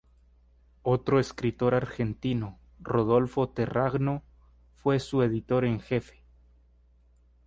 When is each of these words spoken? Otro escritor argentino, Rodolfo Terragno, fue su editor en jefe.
Otro 0.81 1.19
escritor 1.19 1.75
argentino, 1.75 2.57
Rodolfo 2.79 3.49
Terragno, 3.49 4.23
fue 4.73 4.99
su 4.99 5.21
editor 5.21 5.63
en 5.63 5.79
jefe. 5.79 6.23